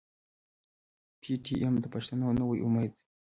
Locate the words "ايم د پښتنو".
1.61-2.27